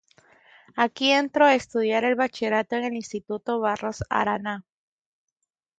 [0.75, 4.65] Aquí entró a estudiar el bachillerato en el Instituto Barros Arana.